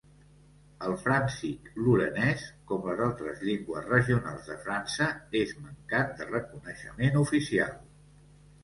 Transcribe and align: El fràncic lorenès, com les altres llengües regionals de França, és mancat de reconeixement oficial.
El 0.85 0.93
fràncic 1.01 1.69
lorenès, 1.87 2.47
com 2.71 2.89
les 2.91 3.03
altres 3.09 3.45
llengües 3.51 3.87
regionals 3.93 4.51
de 4.53 4.59
França, 4.67 5.11
és 5.45 5.55
mancat 5.69 6.19
de 6.23 6.31
reconeixement 6.35 7.23
oficial. 7.27 7.81